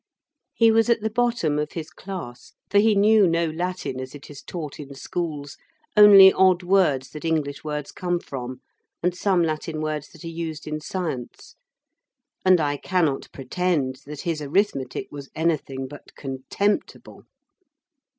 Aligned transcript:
He 0.55 0.71
was 0.71 0.89
at 0.89 1.01
the 1.01 1.11
bottom 1.11 1.59
of 1.59 1.73
his 1.73 1.91
class, 1.91 2.53
for 2.71 2.79
he 2.79 2.95
knew 2.95 3.27
no 3.27 3.51
Latin 3.51 3.99
as 3.99 4.15
it 4.15 4.31
is 4.31 4.41
taught 4.41 4.79
in 4.79 4.95
schools, 4.95 5.57
only 5.95 6.33
odd 6.33 6.63
words 6.63 7.11
that 7.11 7.23
English 7.23 7.63
words 7.63 7.91
come 7.91 8.19
from, 8.19 8.61
and 9.03 9.13
some 9.15 9.43
Latin 9.43 9.79
words 9.79 10.07
that 10.09 10.23
are 10.23 10.27
used 10.27 10.65
in 10.65 10.79
science. 10.81 11.55
And 12.43 12.59
I 12.59 12.77
cannot 12.77 13.31
pretend 13.31 13.97
that 14.07 14.21
his 14.21 14.41
arithmetic 14.41 15.05
was 15.11 15.29
anything 15.35 15.87
but 15.87 16.15
contemptible. 16.15 17.25